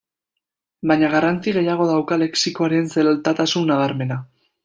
Baina 0.91 1.09
garrantzi 1.11 1.53
gehiago 1.57 1.87
dauka 1.91 2.17
lexikoaren 2.23 2.91
zeltatasun 2.95 3.71
nabarmena. 3.73 4.19